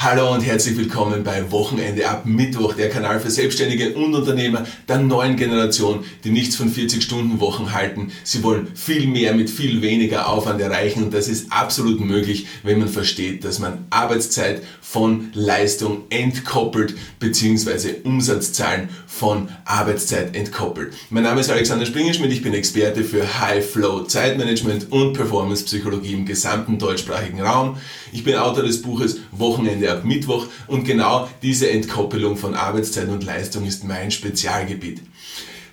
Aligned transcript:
Hallo 0.00 0.32
und 0.32 0.42
herzlich 0.42 0.78
willkommen 0.78 1.24
bei 1.24 1.50
Wochenende 1.50 2.08
ab 2.08 2.24
Mittwoch, 2.24 2.74
der 2.74 2.88
Kanal 2.88 3.18
für 3.18 3.32
Selbstständige 3.32 3.94
und 3.94 4.14
Unternehmer 4.14 4.64
der 4.86 5.00
neuen 5.00 5.34
Generation, 5.34 6.04
die 6.22 6.30
nichts 6.30 6.54
von 6.54 6.72
40-Stunden-Wochen 6.72 7.72
halten. 7.74 8.12
Sie 8.22 8.44
wollen 8.44 8.68
viel 8.76 9.08
mehr 9.08 9.34
mit 9.34 9.50
viel 9.50 9.82
weniger 9.82 10.28
Aufwand 10.28 10.60
erreichen 10.60 11.02
und 11.02 11.12
das 11.12 11.26
ist 11.26 11.50
absolut 11.50 11.98
möglich, 11.98 12.46
wenn 12.62 12.78
man 12.78 12.86
versteht, 12.86 13.42
dass 13.42 13.58
man 13.58 13.86
Arbeitszeit 13.90 14.62
von 14.80 15.30
Leistung 15.34 16.02
entkoppelt 16.10 16.94
bzw. 17.18 17.96
Umsatzzahlen 18.04 18.90
von 19.08 19.48
Arbeitszeit 19.64 20.36
entkoppelt. 20.36 20.94
Mein 21.10 21.24
Name 21.24 21.40
ist 21.40 21.50
Alexander 21.50 21.86
Springerschmidt, 21.86 22.30
ich 22.30 22.42
bin 22.42 22.54
Experte 22.54 23.02
für 23.02 23.40
High 23.40 23.68
Flow 23.68 24.04
Zeitmanagement 24.04 24.92
und 24.92 25.14
Performance 25.14 25.64
Psychologie 25.64 26.12
im 26.12 26.24
gesamten 26.24 26.78
deutschsprachigen 26.78 27.40
Raum. 27.42 27.78
Ich 28.12 28.22
bin 28.22 28.36
Autor 28.36 28.62
des 28.62 28.80
Buches 28.80 29.18
Wochenende 29.32 29.87
ab 29.88 30.04
Mittwoch 30.04 30.46
und 30.66 30.84
genau 30.84 31.28
diese 31.42 31.70
Entkoppelung 31.70 32.36
von 32.36 32.54
Arbeitszeit 32.54 33.08
und 33.08 33.24
Leistung 33.24 33.66
ist 33.66 33.84
mein 33.84 34.10
Spezialgebiet. 34.10 35.00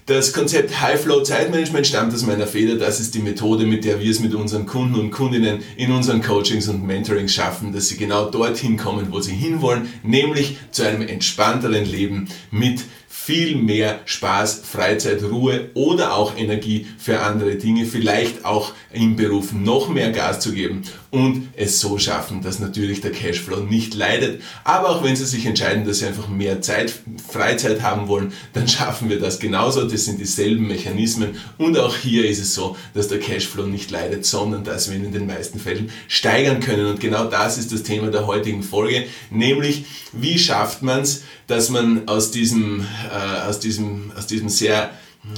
Das 0.08 0.34
Konzept 0.34 0.82
High 0.82 1.02
Flow 1.02 1.24
Zeitmanagement 1.24 1.88
stammt 1.88 2.14
aus 2.14 2.24
meiner 2.28 2.46
Feder. 2.46 2.76
Das 2.76 3.00
ist 3.00 3.16
die 3.16 3.24
Methode, 3.24 3.66
mit 3.66 3.86
der 3.86 4.00
wir 4.00 4.12
es 4.12 4.20
mit 4.20 4.36
unseren 4.36 4.68
Kunden 4.68 5.00
und 5.00 5.10
Kundinnen 5.10 5.64
in 5.78 5.92
unseren 5.92 6.22
Coachings 6.22 6.68
und 6.68 6.86
Mentorings 6.86 7.34
schaffen, 7.34 7.74
dass 7.74 7.88
sie 7.88 7.98
genau 7.98 8.30
dorthin 8.30 8.78
kommen, 8.78 9.08
wo 9.10 9.20
sie 9.20 9.34
hinwollen, 9.34 9.90
nämlich 10.04 10.58
zu 10.70 10.84
einem 10.84 11.02
entspannteren 11.02 11.86
Leben 11.86 12.28
mit 12.52 12.84
viel 13.08 13.56
mehr 13.56 14.02
Spaß, 14.06 14.62
Freizeit, 14.72 15.24
Ruhe 15.24 15.72
oder 15.74 16.14
auch 16.14 16.38
Energie 16.38 16.86
für 17.00 17.22
andere 17.22 17.56
Dinge, 17.56 17.88
vielleicht 17.88 18.46
auch 18.46 18.74
im 18.94 19.16
Beruf 19.16 19.54
noch 19.54 19.90
mehr 19.90 20.12
Gas 20.12 20.40
zu 20.40 20.54
geben 20.54 20.84
und 21.16 21.48
es 21.56 21.80
so 21.80 21.98
schaffen, 21.98 22.42
dass 22.42 22.60
natürlich 22.60 23.00
der 23.00 23.12
Cashflow 23.12 23.62
nicht 23.62 23.94
leidet. 23.94 24.42
Aber 24.66 24.90
auch 24.90 25.04
wenn 25.04 25.16
Sie 25.16 25.26
sich 25.26 25.46
entscheiden, 25.46 25.86
dass 25.86 26.00
Sie 26.00 26.06
einfach 26.06 26.28
mehr 26.28 26.62
Zeit, 26.62 26.94
Freizeit 27.32 27.82
haben 27.82 28.10
wollen, 28.10 28.34
dann 28.52 28.68
schaffen 28.68 29.10
wir 29.10 29.18
das 29.18 29.40
genauso. 29.40 29.88
Das 29.88 30.04
sind 30.04 30.20
dieselben 30.20 30.68
Mechanismen 30.68 31.38
und 31.58 31.80
auch 31.80 31.96
hier 31.96 32.30
ist 32.30 32.40
es 32.40 32.54
so, 32.54 32.76
dass 32.94 33.08
der 33.08 33.20
Cashflow 33.20 33.66
nicht 33.66 33.92
leidet, 33.92 34.26
sondern 34.26 34.66
dass 34.66 34.90
wir 34.90 34.98
ihn 34.98 35.06
in 35.06 35.14
den 35.14 35.26
meisten 35.26 35.58
Fällen 35.58 35.90
steigern 36.10 36.60
können. 36.60 36.86
Und 36.88 37.00
genau 37.00 37.26
das 37.26 37.58
ist 37.58 37.72
das 37.72 37.84
Thema 37.84 38.12
der 38.12 38.28
heutigen 38.28 38.62
Folge, 38.62 39.06
nämlich 39.30 39.86
wie 40.12 40.38
schafft 40.38 40.82
man 40.82 41.02
es, 41.02 41.24
dass 41.48 41.70
man 41.70 42.10
aus 42.10 42.32
diesem, 42.32 42.86
äh, 43.10 43.48
aus 43.48 43.60
diesem, 43.62 44.12
aus 44.18 44.28
diesem 44.28 44.50
sehr, 44.50 44.92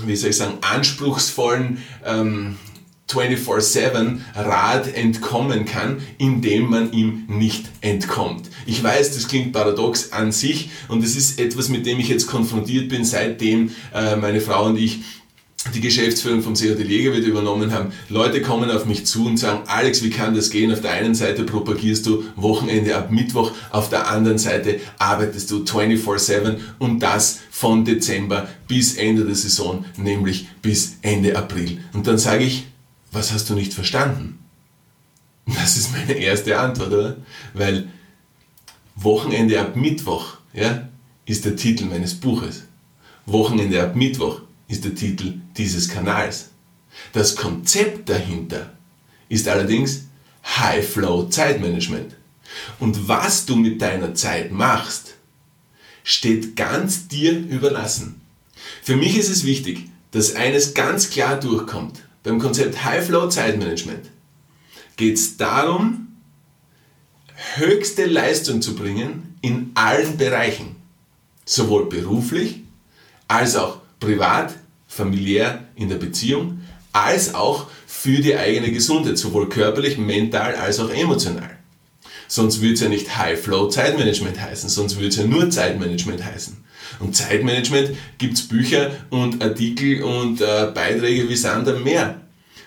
wie 0.05 0.16
soll 0.16 0.31
ich 0.31 0.38
sagen, 0.38 0.58
anspruchsvollen 0.61 1.83
ähm, 2.03 2.58
24-7 3.09 4.19
Rad 4.36 4.94
entkommen 4.94 5.66
kann, 5.66 6.02
indem 6.17 6.69
man 6.69 6.91
ihm 6.91 7.23
nicht 7.27 7.66
entkommt. 7.81 8.49
Ich 8.66 8.83
weiß, 8.83 9.16
das 9.16 9.27
klingt 9.27 9.53
paradox 9.53 10.11
an 10.11 10.31
sich 10.31 10.69
und 10.89 11.03
es 11.03 11.16
ist 11.16 11.39
etwas, 11.39 11.69
mit 11.69 11.86
dem 11.86 11.99
ich 11.99 12.09
jetzt 12.09 12.27
konfrontiert 12.27 12.89
bin, 12.89 13.05
seitdem 13.05 13.72
äh, 13.94 14.17
meine 14.17 14.41
Frau 14.41 14.66
und 14.66 14.77
ich 14.77 14.99
die 15.73 15.81
Geschäftsführung 15.81 16.41
vom 16.41 16.53
COD 16.53 16.80
Legerwirt 16.80 17.25
übernommen 17.25 17.72
haben. 17.73 17.91
Leute 18.09 18.41
kommen 18.41 18.69
auf 18.72 18.86
mich 18.86 19.05
zu 19.05 19.25
und 19.25 19.38
sagen, 19.38 19.61
Alex, 19.67 20.03
wie 20.03 20.09
kann 20.09 20.36
das 20.36 20.49
gehen? 20.49 20.71
Auf 20.71 20.81
der 20.81 20.92
einen 20.92 21.16
Seite 21.16 21.44
propagierst 21.44 22.05
du 22.05 22.23
Wochenende 22.36 22.95
ab 22.95 23.11
Mittwoch, 23.11 23.52
auf 23.71 23.89
der 23.89 24.09
anderen 24.09 24.38
Seite 24.38 24.80
arbeitest 24.97 25.52
du 25.52 25.64
24-7 25.64 26.58
und 26.80 26.99
das 26.99 27.39
von 27.49 27.86
Dezember 27.86 28.47
bis 28.67 28.95
Ende 28.95 29.25
der 29.25 29.36
Saison, 29.36 29.86
nämlich 29.97 30.47
bis 30.61 30.97
Ende 31.02 31.36
April. 31.38 31.80
Und 31.94 32.08
dann 32.08 32.17
sage 32.17 32.44
ich, 32.44 32.66
was 33.11 33.31
hast 33.31 33.50
du 33.50 33.53
nicht 33.53 33.73
verstanden? 33.73 34.39
Das 35.45 35.77
ist 35.77 35.91
meine 35.91 36.13
erste 36.13 36.59
Antwort, 36.59 36.91
oder? 36.91 37.17
Weil 37.53 37.89
Wochenende 38.95 39.61
ab 39.61 39.75
Mittwoch 39.75 40.38
ja, 40.53 40.89
ist 41.25 41.45
der 41.45 41.55
Titel 41.55 41.86
meines 41.86 42.16
Buches. 42.16 42.64
Wochenende 43.25 43.81
ab 43.81 43.95
Mittwoch 43.95 44.41
ist 44.67 44.83
der 44.83 44.95
Titel 44.95 45.36
dieses 45.55 45.88
Kanals. 45.88 46.49
Das 47.14 47.36
Konzept 47.36 48.09
dahinter 48.09 48.73
ist 49.30 49.48
allerdings 49.48 50.08
High 50.43 50.87
Flow 50.87 51.27
Zeitmanagement. 51.30 52.15
Und 52.80 53.08
was 53.08 53.45
du 53.45 53.55
mit 53.55 53.82
deiner 53.82 54.15
Zeit 54.15 54.52
machst, 54.52 55.15
steht 56.03 56.55
ganz 56.55 57.08
dir 57.08 57.37
überlassen. 57.37 58.21
Für 58.82 58.95
mich 58.95 59.17
ist 59.17 59.30
es 59.30 59.43
wichtig, 59.43 59.89
dass 60.11 60.36
eines 60.36 60.73
ganz 60.73 61.09
klar 61.09 61.39
durchkommt. 61.39 62.07
Beim 62.27 62.39
Konzept 62.39 62.83
High 62.83 63.05
Flow 63.05 63.30
Zeitmanagement 63.30 64.10
geht 64.98 65.15
es 65.15 65.38
darum, 65.38 66.08
höchste 67.55 68.05
Leistung 68.05 68.61
zu 68.61 68.76
bringen 68.76 69.38
in 69.39 69.71
allen 69.76 70.17
Bereichen. 70.17 70.76
Sowohl 71.45 71.88
beruflich 71.88 72.64
als 73.30 73.55
auch 73.55 73.77
privat, 74.02 74.54
familiär, 74.89 75.70
in 75.76 75.88
der 75.88 75.95
Beziehung, 75.95 76.64
als 76.92 77.33
auch 77.33 77.67
für 77.86 78.20
die 78.20 78.36
eigene 78.36 78.73
Gesundheit, 78.73 79.17
sowohl 79.17 79.48
körperlich, 79.48 79.98
mental 79.98 80.55
als 80.55 80.82
auch 80.82 80.89
emotional. 80.89 81.58
Sonst 82.27 82.59
würde 82.59 82.73
es 82.73 82.82
ja 82.82 82.89
nicht 82.89 83.15
High 83.15 83.39
Flow 83.39 83.70
Zeitmanagement 83.70 84.42
heißen, 84.42 84.67
sonst 84.67 84.98
würde 84.98 85.08
es 85.08 85.15
ja 85.15 85.23
nur 85.23 85.49
Zeitmanagement 85.49 86.26
heißen. 86.26 86.58
Und 86.99 87.15
Zeitmanagement 87.15 87.92
gibt 88.17 88.36
es 88.36 88.48
Bücher 88.48 88.92
und 89.09 89.43
Artikel 89.43 90.03
und 90.03 90.42
äh, 90.42 90.71
Beiträge 90.73 91.30
wie 91.30 91.36
Sand 91.36 91.67
am 91.67 91.83
Meer. 91.83 92.21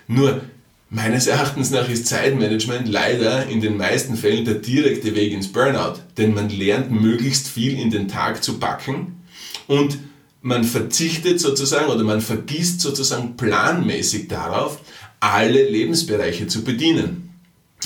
Nur 0.07 0.41
meines 0.89 1.27
Erachtens 1.27 1.71
nach 1.71 1.89
ist 1.89 2.07
Zeitmanagement 2.07 2.87
leider 2.87 3.47
in 3.47 3.61
den 3.61 3.77
meisten 3.77 4.15
Fällen 4.15 4.45
der 4.45 4.55
direkte 4.55 5.15
Weg 5.15 5.31
ins 5.31 5.51
Burnout, 5.51 5.99
denn 6.17 6.33
man 6.33 6.49
lernt 6.49 6.91
möglichst 6.91 7.47
viel 7.47 7.79
in 7.79 7.91
den 7.91 8.07
Tag 8.07 8.43
zu 8.43 8.59
packen 8.59 9.23
und 9.67 9.97
man 10.41 10.63
verzichtet 10.63 11.39
sozusagen 11.39 11.89
oder 11.89 12.03
man 12.03 12.19
vergisst 12.19 12.81
sozusagen 12.81 13.37
planmäßig 13.37 14.27
darauf, 14.27 14.79
alle 15.19 15.69
Lebensbereiche 15.69 16.47
zu 16.47 16.63
bedienen. 16.63 17.29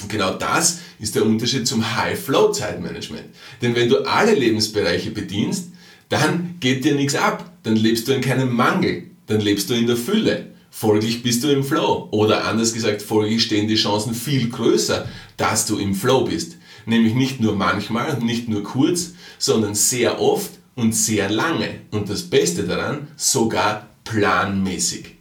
Und 0.02 0.10
genau 0.10 0.34
das 0.34 0.80
ist 1.00 1.16
der 1.16 1.26
Unterschied 1.26 1.68
zum 1.68 1.96
High-Flow-Zeitmanagement. 1.96 3.26
Denn 3.62 3.76
wenn 3.76 3.90
du 3.90 4.00
alle 4.06 4.34
Lebensbereiche 4.34 5.12
bedienst, 5.12 5.70
dann 6.10 6.56
geht 6.60 6.86
dir 6.86 6.96
nichts 6.96 7.16
ab. 7.16 7.52
Dann 7.64 7.76
lebst 7.76 8.08
du 8.08 8.14
in 8.14 8.22
keinem 8.22 8.54
Mangel. 8.54 9.04
Dann 9.28 9.42
lebst 9.42 9.70
du 9.70 9.74
in 9.74 9.88
der 9.88 9.98
Fülle. 9.98 10.48
Folglich 10.70 11.24
bist 11.24 11.44
du 11.44 11.48
im 11.52 11.64
Flow. 11.64 12.10
Oder 12.12 12.46
anders 12.46 12.74
gesagt, 12.74 13.02
folglich 13.02 13.44
stehen 13.44 13.68
die 13.68 13.76
Chancen 13.76 14.14
viel 14.14 14.50
größer, 14.50 15.08
dass 15.38 15.66
du 15.66 15.78
im 15.78 15.96
Flow 15.96 16.26
bist. 16.26 16.58
Nämlich 16.86 17.14
nicht 17.14 17.40
nur 17.40 17.56
manchmal, 17.56 18.20
nicht 18.20 18.50
nur 18.50 18.64
kurz, 18.64 19.14
sondern 19.40 19.74
sehr 19.74 20.22
oft 20.22 20.52
und 20.76 20.94
sehr 20.94 21.30
lange. 21.30 21.70
Und 21.92 22.10
das 22.10 22.24
Beste 22.24 22.64
daran, 22.64 23.08
sogar 23.16 23.88
planmäßig. 24.04 25.16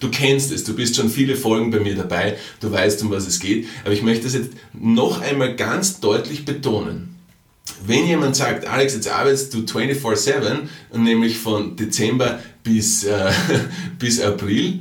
Du 0.00 0.10
kennst 0.10 0.52
es, 0.52 0.64
du 0.64 0.74
bist 0.74 0.96
schon 0.96 1.08
viele 1.08 1.36
Folgen 1.36 1.70
bei 1.70 1.80
mir 1.80 1.94
dabei, 1.94 2.36
du 2.60 2.70
weißt, 2.70 3.02
um 3.02 3.10
was 3.10 3.26
es 3.26 3.40
geht, 3.40 3.66
aber 3.84 3.92
ich 3.92 4.02
möchte 4.02 4.26
es 4.26 4.34
jetzt 4.34 4.50
noch 4.72 5.20
einmal 5.20 5.56
ganz 5.56 6.00
deutlich 6.00 6.44
betonen. 6.44 7.17
Wenn 7.86 8.06
jemand 8.06 8.36
sagt, 8.36 8.66
Alex, 8.66 8.94
jetzt 8.94 9.08
arbeitest 9.08 9.54
du 9.54 9.58
24-7, 9.58 10.68
nämlich 10.94 11.38
von 11.38 11.76
Dezember 11.76 12.40
bis, 12.62 13.04
äh, 13.04 13.32
bis 13.98 14.20
April, 14.20 14.80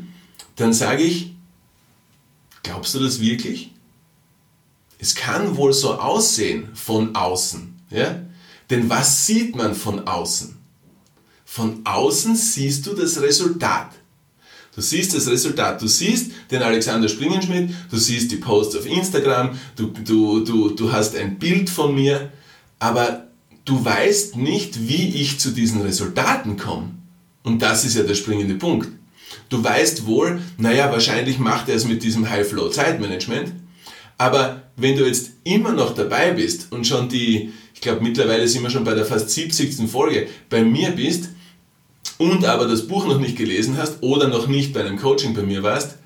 dann 0.56 0.74
sage 0.74 1.04
ich, 1.04 1.34
glaubst 2.64 2.94
du 2.96 3.00
das 3.00 3.20
wirklich? 3.20 3.72
Es 5.00 5.16
kann 5.16 5.58
wohl 5.58 5.74
so 5.74 5.94
aussehen 5.94 6.70
von 6.74 7.16
außen. 7.16 7.80
Ja? 7.92 8.22
Denn 8.70 8.90
was 8.90 9.26
sieht 9.26 9.56
man 9.56 9.76
von 9.76 10.08
außen? 10.08 10.58
Von 11.46 11.82
außen 11.86 12.36
siehst 12.36 12.86
du 12.86 12.94
das 12.94 13.22
Resultat. 13.22 13.92
Du 14.76 14.82
siehst 14.82 15.16
das 15.16 15.28
Resultat. 15.28 15.82
Du 15.82 15.88
siehst 15.88 16.32
den 16.52 16.62
Alexander 16.62 17.08
Springenschmidt, 17.08 17.72
du 17.90 17.98
siehst 17.98 18.32
die 18.32 18.36
Posts 18.36 18.76
auf 18.76 18.86
Instagram, 18.86 19.58
du, 19.76 19.88
du, 19.88 20.42
du, 20.42 20.70
du 20.70 20.92
hast 20.92 21.16
ein 21.16 21.40
Bild 21.40 21.70
von 21.70 21.96
mir, 21.96 22.32
aber 22.80 23.28
du 23.66 23.84
weißt 23.84 24.38
nicht, 24.38 24.88
wie 24.88 25.22
ich 25.22 25.40
zu 25.40 25.52
diesen 25.52 25.82
Resultaten 25.82 26.58
komme. 26.58 26.92
Und 27.44 27.62
das 27.62 27.86
ist 27.86 27.96
ja 27.96 28.04
der 28.04 28.16
springende 28.16 28.56
Punkt. 28.56 28.90
Du 29.50 29.64
weißt 29.64 30.06
wohl, 30.06 30.42
naja, 30.58 30.92
wahrscheinlich 30.92 31.40
macht 31.40 31.70
er 31.70 31.76
es 31.76 31.86
mit 31.86 32.04
diesem 32.04 32.30
High-Flow-Zeitmanagement, 32.30 33.54
aber 34.18 34.64
wenn 34.76 34.98
du 34.98 35.06
jetzt 35.06 35.32
immer 35.44 35.72
noch 35.74 35.94
dabei 35.94 36.32
bist 36.32 36.72
und 36.72 36.88
schon 36.88 37.08
die, 37.10 37.54
ich 37.74 37.82
glaube 37.82 38.04
mittlerweile 38.04 38.48
sind 38.48 38.64
wir 38.64 38.70
schon 38.70 38.84
bei 38.84 38.96
der 38.96 39.06
fast 39.06 39.30
70. 39.30 39.90
Folge, 39.90 40.28
bei 40.50 40.64
mir 40.64 40.92
bist 40.92 41.30
und 42.18 42.46
aber 42.46 42.68
das 42.68 42.88
Buch 42.88 43.06
noch 43.06 43.20
nicht 43.20 43.38
gelesen 43.38 43.78
hast 43.78 44.02
oder 44.02 44.28
noch 44.28 44.48
nicht 44.48 44.74
bei 44.74 44.82
einem 44.82 44.98
Coaching 44.98 45.34
bei 45.34 45.44
mir 45.44 45.62
warst, 45.62 45.98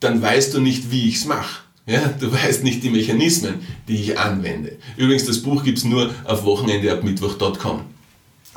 dann 0.00 0.20
weißt 0.20 0.54
du 0.54 0.60
nicht, 0.60 0.90
wie 0.90 1.08
ich 1.08 1.16
es 1.16 1.24
mache. 1.26 1.62
Ja, 1.88 2.06
du 2.06 2.30
weißt 2.30 2.64
nicht 2.64 2.82
die 2.82 2.90
Mechanismen, 2.90 3.66
die 3.88 3.96
ich 3.96 4.18
anwende. 4.18 4.76
Übrigens, 4.98 5.24
das 5.24 5.42
Buch 5.42 5.64
gibt 5.64 5.78
es 5.78 5.84
nur 5.84 6.14
auf 6.24 6.44
wochenendeabmittwoch.com. 6.44 7.80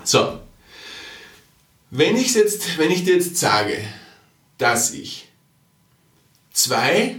So, 0.03 0.39
wenn, 1.91 2.17
ich's 2.17 2.33
jetzt, 2.33 2.77
wenn 2.77 2.91
ich 2.91 3.05
dir 3.05 3.15
jetzt 3.15 3.37
sage, 3.37 3.77
dass 4.57 4.93
ich 4.93 5.29
zwei 6.51 7.15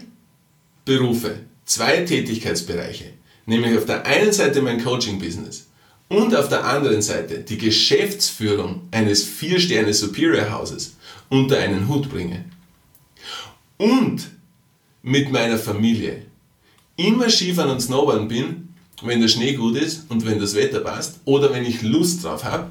Berufe, 0.85 1.41
zwei 1.65 2.03
Tätigkeitsbereiche 2.03 3.15
nämlich 3.47 3.77
auf 3.79 3.87
der 3.87 4.05
einen 4.05 4.33
Seite 4.33 4.61
mein 4.63 4.85
Coaching-Business 4.85 5.69
und 6.09 6.35
auf 6.37 6.49
der 6.49 6.65
anderen 6.65 7.03
Seite 7.03 7.39
die 7.39 7.59
Geschäftsführung 7.59 8.83
eines 8.91 9.25
Vier-Sterne 9.25 9.95
Superior 9.95 10.51
Hauses 10.51 10.97
unter 11.31 11.59
einen 11.59 11.89
Hut 11.89 12.11
bringe 12.11 12.45
und 13.79 14.31
mit 15.03 15.31
meiner 15.33 15.59
Familie 15.59 16.25
immer 16.97 17.29
Skifahren 17.29 17.71
und 17.71 17.81
Snowboarden 17.81 18.29
bin, 18.29 18.69
wenn 19.03 19.21
der 19.21 19.29
Schnee 19.29 19.55
gut 19.55 19.77
ist 19.77 20.11
und 20.11 20.25
wenn 20.25 20.39
das 20.39 20.55
Wetter 20.55 20.81
passt 20.81 21.21
oder 21.25 21.53
wenn 21.53 21.65
ich 21.65 21.83
Lust 21.83 22.25
drauf 22.25 22.45
habe, 22.45 22.71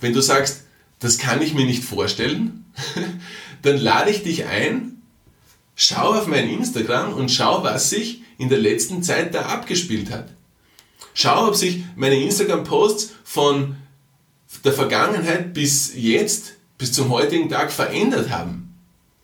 wenn 0.00 0.12
du 0.12 0.20
sagst, 0.20 0.64
das 1.00 1.18
kann 1.18 1.42
ich 1.42 1.54
mir 1.54 1.66
nicht 1.66 1.84
vorstellen, 1.84 2.64
dann 3.62 3.78
lade 3.78 4.10
ich 4.10 4.22
dich 4.22 4.44
ein, 4.44 5.02
schau 5.74 6.14
auf 6.14 6.26
mein 6.26 6.48
Instagram 6.48 7.12
und 7.14 7.30
schau, 7.30 7.62
was 7.64 7.90
sich 7.90 8.22
in 8.38 8.48
der 8.48 8.58
letzten 8.58 9.02
Zeit 9.02 9.34
da 9.34 9.42
abgespielt 9.42 10.10
hat. 10.10 10.28
Schau, 11.12 11.48
ob 11.48 11.56
sich 11.56 11.82
meine 11.96 12.22
Instagram-Posts 12.22 13.12
von 13.24 13.76
der 14.64 14.72
Vergangenheit 14.72 15.52
bis 15.52 15.92
jetzt, 15.94 16.54
bis 16.78 16.92
zum 16.92 17.10
heutigen 17.10 17.48
Tag 17.48 17.72
verändert 17.72 18.30
haben. 18.30 18.69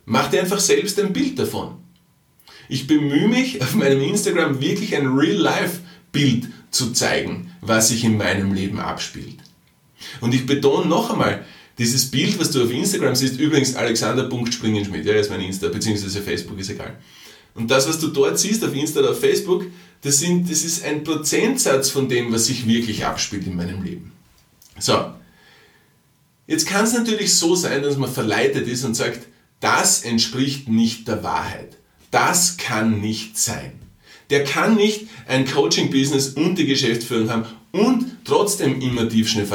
Mach 0.06 0.30
dir 0.30 0.40
einfach 0.40 0.60
selbst 0.60 0.98
ein 0.98 1.12
Bild 1.12 1.38
davon. 1.38 1.76
Ich 2.68 2.86
bemühe 2.86 3.28
mich, 3.28 3.60
auf 3.60 3.74
meinem 3.74 4.00
Instagram 4.00 4.60
wirklich 4.60 4.96
ein 4.96 5.06
Real-Life-Bild 5.06 6.48
zu 6.70 6.92
zeigen, 6.92 7.52
was 7.60 7.88
sich 7.88 8.04
in 8.04 8.16
meinem 8.16 8.54
Leben 8.54 8.78
abspielt. 8.78 9.38
Und 10.20 10.34
ich 10.34 10.46
betone 10.46 10.86
noch 10.86 11.10
einmal, 11.10 11.44
dieses 11.78 12.10
Bild, 12.10 12.38
was 12.40 12.50
du 12.50 12.62
auf 12.62 12.70
Instagram 12.70 13.14
siehst, 13.14 13.38
übrigens 13.38 13.74
alexander.springenschmidt, 13.74 15.04
ja, 15.04 15.12
das 15.12 15.26
ist 15.26 15.30
mein 15.30 15.42
Insta, 15.42 15.68
beziehungsweise 15.68 16.22
Facebook, 16.22 16.58
ist 16.58 16.70
egal. 16.70 16.96
Und 17.54 17.70
das, 17.70 17.88
was 17.88 17.98
du 17.98 18.08
dort 18.08 18.38
siehst 18.38 18.64
auf 18.64 18.74
Insta 18.74 19.00
oder 19.00 19.10
auf 19.10 19.20
Facebook, 19.20 19.66
das, 20.02 20.20
sind, 20.20 20.50
das 20.50 20.64
ist 20.64 20.84
ein 20.84 21.04
Prozentsatz 21.04 21.90
von 21.90 22.08
dem, 22.08 22.32
was 22.32 22.46
sich 22.46 22.66
wirklich 22.66 23.04
abspielt 23.04 23.46
in 23.46 23.56
meinem 23.56 23.82
Leben. 23.82 24.12
So, 24.78 25.12
jetzt 26.46 26.66
kann 26.66 26.84
es 26.84 26.92
natürlich 26.92 27.34
so 27.34 27.54
sein, 27.54 27.82
dass 27.82 27.96
man 27.96 28.10
verleitet 28.10 28.68
ist 28.68 28.84
und 28.84 28.94
sagt, 28.94 29.26
das 29.60 30.02
entspricht 30.02 30.68
nicht 30.68 31.08
der 31.08 31.22
Wahrheit. 31.22 31.76
Das 32.10 32.56
kann 32.56 33.00
nicht 33.00 33.38
sein. 33.38 33.72
Der 34.30 34.44
kann 34.44 34.76
nicht 34.76 35.06
ein 35.28 35.46
Coaching-Business 35.46 36.30
und 36.30 36.56
die 36.56 36.66
Geschäftsführung 36.66 37.30
haben 37.30 37.46
und 37.72 38.24
trotzdem 38.24 38.80
immer 38.80 39.08
Tiefschnee 39.08 39.46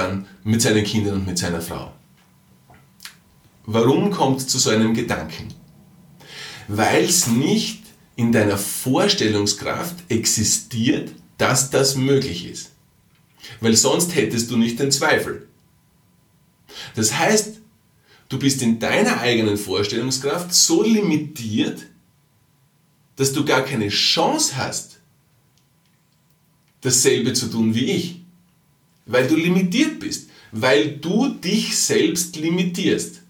mit 0.44 0.62
seinen 0.62 0.84
Kindern 0.84 1.16
und 1.16 1.28
mit 1.28 1.38
seiner 1.38 1.62
Frau. 1.62 1.94
Warum 3.66 4.12
kommt 4.12 4.50
zu 4.50 4.58
so 4.58 4.70
einem 4.70 4.94
Gedanken? 4.94 5.50
Weil 6.68 7.04
es 7.04 7.28
nicht 7.28 7.84
in 8.16 8.32
deiner 8.32 8.58
Vorstellungskraft 8.58 9.96
existiert, 10.10 11.12
dass 11.38 11.70
das 11.70 11.96
möglich 11.96 12.50
ist. 12.50 12.72
Weil 13.60 13.76
sonst 13.76 14.16
hättest 14.16 14.52
du 14.52 14.58
nicht 14.58 14.80
den 14.80 14.92
Zweifel. 14.92 15.48
Das 16.96 17.18
heißt, 17.18 17.51
du 18.32 18.40
bist 18.40 18.62
in 18.62 18.80
deiner 18.80 19.20
eigenen 19.20 19.58
Vorstellungskraft 19.58 20.54
so 20.54 20.84
limitiert, 20.84 21.82
dass 23.18 23.34
du 23.34 23.44
gar 23.44 23.62
keine 23.62 23.90
Chance 23.90 24.56
hast, 24.56 25.00
dasselbe 26.80 27.34
zu 27.34 27.48
tun 27.48 27.76
wie 27.76 27.92
ich. 27.92 28.22
Weil 29.06 29.28
du 29.28 29.36
limitiert 29.36 30.00
bist. 30.00 30.30
Weil 30.54 30.98
du 30.98 31.30
dich 31.30 31.78
selbst 31.78 32.38
limitierst. 32.38 33.22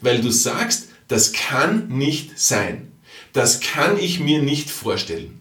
Weil 0.00 0.20
du 0.20 0.30
sagst, 0.30 0.88
das 1.08 1.32
kann 1.32 1.88
nicht 1.88 2.38
sein. 2.38 2.92
Das 3.32 3.60
kann 3.60 3.98
ich 3.98 4.20
mir 4.20 4.42
nicht 4.42 4.70
vorstellen. 4.70 5.40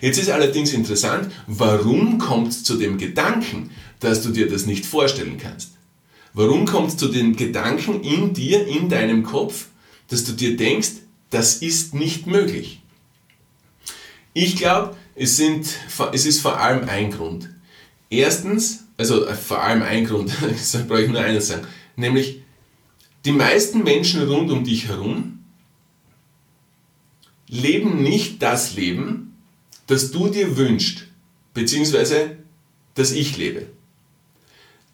Jetzt 0.00 0.18
ist 0.18 0.30
allerdings 0.30 0.72
interessant, 0.72 1.32
warum 1.46 2.18
kommt 2.18 2.48
es 2.48 2.64
zu 2.64 2.76
dem 2.76 2.98
Gedanken, 2.98 3.70
dass 4.00 4.22
du 4.22 4.30
dir 4.30 4.48
das 4.48 4.66
nicht 4.66 4.86
vorstellen 4.86 5.38
kannst? 5.38 5.75
Warum 6.36 6.66
kommt 6.66 6.90
es 6.90 6.98
zu 6.98 7.08
dem 7.08 7.34
Gedanken 7.34 8.02
in 8.02 8.34
dir, 8.34 8.66
in 8.66 8.90
deinem 8.90 9.22
Kopf, 9.22 9.68
dass 10.08 10.24
du 10.24 10.32
dir 10.32 10.54
denkst, 10.54 10.90
das 11.30 11.56
ist 11.56 11.94
nicht 11.94 12.26
möglich. 12.26 12.82
Ich 14.34 14.56
glaube, 14.56 14.94
es, 15.14 15.40
es 15.40 16.26
ist 16.26 16.40
vor 16.40 16.60
allem 16.60 16.86
ein 16.90 17.10
Grund. 17.10 17.48
Erstens, 18.10 18.84
also 18.98 19.24
äh, 19.24 19.34
vor 19.34 19.62
allem 19.62 19.82
ein 19.82 20.04
Grund, 20.04 20.30
das 20.42 20.86
brauche 20.86 21.04
ich 21.04 21.10
nur 21.10 21.22
eines 21.22 21.48
sagen, 21.48 21.66
nämlich 21.96 22.42
die 23.24 23.32
meisten 23.32 23.82
Menschen 23.82 24.28
rund 24.28 24.50
um 24.50 24.62
dich 24.62 24.88
herum 24.88 25.38
leben 27.48 28.02
nicht 28.02 28.42
das 28.42 28.74
Leben, 28.74 29.38
das 29.86 30.10
du 30.10 30.28
dir 30.28 30.58
wünschst, 30.58 31.06
beziehungsweise 31.54 32.36
das 32.94 33.12
ich 33.12 33.38
lebe. 33.38 33.68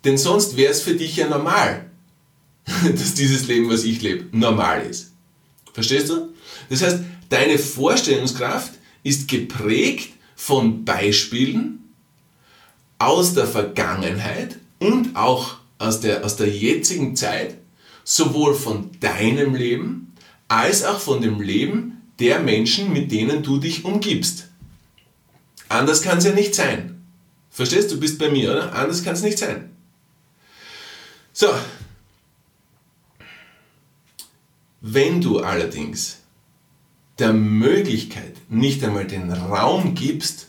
Denn 0.05 0.19
sonst 0.19 0.57
wäre 0.57 0.73
es 0.73 0.83
für 0.83 0.95
dich 0.95 1.17
ja 1.17 1.29
normal, 1.29 1.87
dass 2.67 3.15
dieses 3.15 3.47
Leben, 3.47 3.71
was 3.71 3.85
ich 3.85 4.03
lebe, 4.03 4.27
normal 4.37 4.83
ist. 4.83 5.13
Verstehst 5.73 6.11
du? 6.11 6.33
Das 6.69 6.83
heißt, 6.83 7.01
deine 7.29 7.59
Vorstellungskraft 7.59 8.73
ist 9.03 9.29
geprägt 9.29 10.13
von 10.37 10.85
Beispielen 10.85 11.81
aus 12.99 13.35
der 13.35 13.47
Vergangenheit 13.47 14.59
und 14.79 15.17
auch 15.17 15.57
aus 15.79 16.01
der, 16.01 16.25
aus 16.25 16.37
der 16.37 16.49
jetzigen 16.49 17.17
Zeit, 17.17 17.57
sowohl 18.05 18.55
von 18.55 18.91
deinem 19.01 19.55
Leben 19.55 20.15
als 20.49 20.85
auch 20.85 21.01
von 21.01 21.23
dem 21.23 21.41
Leben 21.41 22.03
der 22.19 22.41
Menschen, 22.41 22.93
mit 22.93 23.11
denen 23.11 23.43
du 23.43 23.59
dich 23.59 23.85
umgibst. 23.85 24.49
Anders 25.69 26.03
kann 26.03 26.19
es 26.19 26.25
ja 26.25 26.33
nicht 26.33 26.55
sein. 26.55 27.03
Verstehst 27.51 27.91
du? 27.91 27.95
Du 27.95 28.01
bist 28.01 28.19
bei 28.19 28.31
mir, 28.31 28.53
oder? 28.53 28.75
Anders 28.75 29.03
kann 29.03 29.15
es 29.15 29.23
nicht 29.23 29.39
sein. 29.39 29.72
So. 31.33 31.49
Wenn 34.81 35.21
du 35.21 35.41
allerdings 35.41 36.19
der 37.19 37.33
Möglichkeit 37.33 38.37
nicht 38.49 38.83
einmal 38.85 39.07
den 39.07 39.33
Raum 39.33 39.95
gibst, 39.95 40.49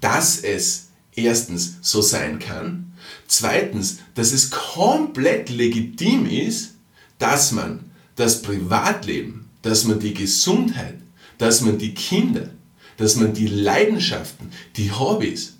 dass 0.00 0.38
es 0.38 0.88
erstens 1.14 1.78
so 1.82 2.00
sein 2.00 2.38
kann, 2.38 2.92
zweitens, 3.26 3.98
dass 4.14 4.32
es 4.32 4.50
komplett 4.50 5.50
legitim 5.50 6.26
ist, 6.26 6.74
dass 7.18 7.52
man 7.52 7.90
das 8.16 8.42
Privatleben, 8.42 9.50
dass 9.62 9.84
man 9.84 9.98
die 9.98 10.14
Gesundheit, 10.14 10.98
dass 11.38 11.60
man 11.60 11.78
die 11.78 11.94
Kinder, 11.94 12.50
dass 12.96 13.16
man 13.16 13.34
die 13.34 13.48
Leidenschaften, 13.48 14.50
die 14.76 14.92
Hobbys 14.92 15.54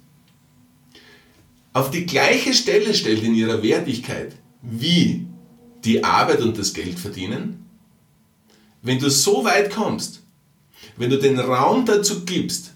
auf 1.73 1.91
die 1.91 2.07
gleiche 2.07 2.55
Stelle 2.55 2.95
stellt 2.95 3.25
in 3.25 3.35
ihrer 3.35 3.63
Wertigkeit 3.63 4.37
wie 4.65 5.27
die 5.85 6.03
Arbeit 6.03 6.41
und 6.41 6.59
das 6.59 6.73
Geld 6.73 6.99
verdienen, 6.99 7.65
wenn 8.83 8.99
du 8.99 9.11
so 9.11 9.45
weit 9.45 9.71
kommst, 9.71 10.23
wenn 10.97 11.11
du 11.11 11.19
den 11.19 11.39
Raum 11.39 11.87
dazu 11.87 12.25
gibst, 12.25 12.73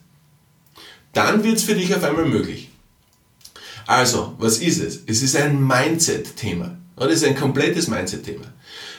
dann 1.13 1.43
wird 1.43 1.57
es 1.57 1.65
für 1.65 1.75
dich 1.75 1.95
auf 1.95 2.05
einmal 2.05 2.27
möglich. 2.27 2.69
Also, 3.87 4.35
was 4.39 4.59
ist 4.59 4.81
es? 4.81 5.03
Es 5.07 5.23
ist 5.23 5.37
ein 5.37 5.67
Mindset-Thema. 5.67 6.77
Es 6.97 7.15
ist 7.15 7.25
ein 7.25 7.37
komplettes 7.37 7.89
Mindset-Thema. 7.89 8.45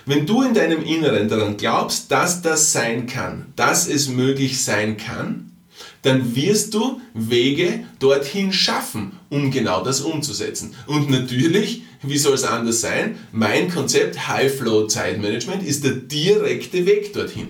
Wenn 0.06 0.26
du 0.26 0.42
in 0.42 0.54
deinem 0.54 0.84
Inneren 0.84 1.30
daran 1.30 1.58
glaubst, 1.58 2.10
dass 2.12 2.42
das 2.42 2.72
sein 2.72 3.06
kann, 3.06 3.54
dass 3.56 3.88
es 3.88 4.08
möglich 4.08 4.64
sein 4.64 4.98
kann, 4.98 5.52
dann 6.02 6.36
wirst 6.36 6.74
du 6.74 7.02
Wege 7.14 7.84
dorthin 8.00 8.54
schaffen, 8.54 9.14
um 9.30 9.52
genau 9.52 9.84
das 9.84 10.02
umzusetzen. 10.02 10.74
Und 10.88 11.10
natürlich, 11.10 11.84
wie 12.02 12.18
soll 12.18 12.34
es 12.34 12.44
anders 12.44 12.82
sein, 12.82 13.18
mein 13.32 13.70
Konzept 13.70 14.28
High 14.28 14.54
Flow 14.54 14.88
Zeitmanagement 14.88 15.64
ist 15.64 15.84
der 15.84 15.94
direkte 15.94 16.86
Weg 16.86 17.14
dorthin. 17.14 17.50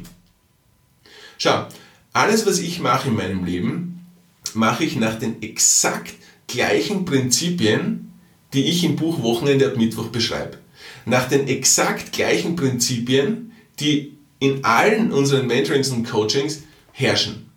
Schau, 1.37 1.67
alles, 2.11 2.45
was 2.45 2.59
ich 2.59 2.79
mache 2.79 3.09
in 3.09 3.15
meinem 3.15 3.45
Leben, 3.45 4.05
mache 4.53 4.83
ich 4.83 4.95
nach 4.95 5.19
den 5.19 5.41
exakt 5.41 6.15
gleichen 6.47 7.05
Prinzipien, 7.05 8.11
die 8.53 8.65
ich 8.65 8.83
im 8.83 8.95
Buch 8.95 9.21
Wochenende 9.21 9.67
ab 9.67 9.77
Mittwoch 9.77 10.07
beschreibe. 10.07 10.57
Nach 11.05 11.29
den 11.29 11.47
exakt 11.47 12.11
gleichen 12.11 12.55
Prinzipien, 12.55 13.51
die 13.79 14.17
in 14.39 14.63
allen 14.65 15.11
unseren 15.11 15.47
Mentorings 15.47 15.89
und 15.89 16.09
Coachings 16.09 16.63
herrschen. 16.91 17.48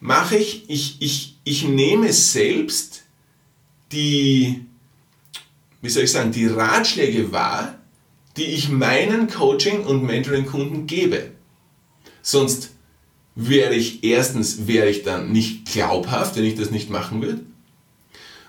Mache 0.00 0.36
ich, 0.36 0.68
ich, 0.68 0.96
ich, 1.00 1.38
ich 1.44 1.64
nehme 1.64 2.12
selbst 2.12 3.04
die, 3.92 4.64
wie 5.82 5.88
soll 5.88 6.04
ich 6.04 6.12
sagen, 6.12 6.32
die 6.32 6.46
Ratschläge 6.46 7.32
wahr, 7.32 7.78
die 8.36 8.44
ich 8.44 8.68
meinen 8.68 9.28
Coaching- 9.28 9.84
und 9.84 10.04
Mentoring-Kunden 10.04 10.86
gebe. 10.86 11.32
Sonst 12.22 12.70
wäre 13.34 13.74
ich 13.74 14.04
erstens, 14.04 14.66
wäre 14.66 14.88
ich 14.88 15.02
dann 15.02 15.32
nicht 15.32 15.64
glaubhaft, 15.64 16.36
wenn 16.36 16.44
ich 16.44 16.54
das 16.54 16.70
nicht 16.70 16.90
machen 16.90 17.22
würde. 17.22 17.40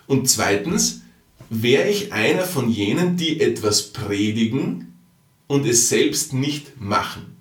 Und 0.08 0.30
zweitens, 0.30 1.02
wäre 1.50 1.90
ich 1.90 2.14
einer 2.14 2.44
von 2.44 2.70
jenen, 2.70 3.18
die 3.18 3.40
etwas 3.40 3.92
predigen 3.92 4.94
und 5.48 5.66
es 5.66 5.90
selbst 5.90 6.34
nicht 6.34 6.80
machen. 6.80 7.36